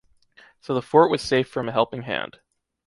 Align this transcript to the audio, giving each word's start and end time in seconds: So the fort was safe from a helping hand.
So 0.61 0.73
the 0.73 0.81
fort 0.81 1.11
was 1.11 1.21
safe 1.21 1.47
from 1.47 1.69
a 1.69 1.71
helping 1.71 2.01
hand. 2.01 2.39